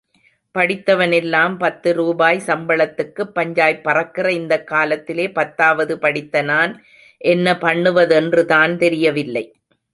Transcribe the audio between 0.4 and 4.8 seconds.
படித்தவனெல்லாம் பத்து ரூபாய் சம்பளத்துக்குப் பஞ்சாய்ப் பறக்கிற இந்தக்